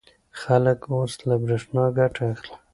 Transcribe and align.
خلک 0.41 0.79
اوس 0.93 1.13
له 1.27 1.35
برېښنا 1.43 1.85
ګټه 1.97 2.23
اخلي. 2.33 2.55